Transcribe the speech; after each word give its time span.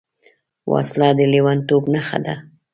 وسله 0.71 1.09
د 1.17 1.19
لېونتوب 1.31 1.83
نښه 1.93 2.19
ده 2.25 2.35